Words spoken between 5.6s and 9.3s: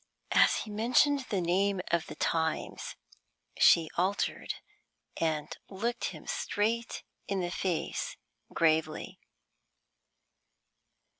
looked him straight in the face gravely.